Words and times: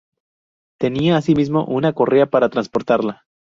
Tenía 0.79 1.15
asimismo 1.17 1.63
una 1.65 1.93
correa 1.93 2.25
para 2.25 2.49
transportarla. 2.49 3.27